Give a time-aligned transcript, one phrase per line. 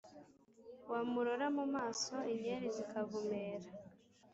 [0.91, 3.67] Wamurora mu maso Inyeri zikavumera,